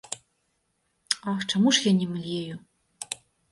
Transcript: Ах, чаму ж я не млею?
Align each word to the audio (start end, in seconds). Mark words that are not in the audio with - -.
Ах, 1.33 1.45
чаму 1.51 1.75
ж 1.77 1.85
я 1.89 1.93
не 2.01 2.07
млею? 2.17 2.55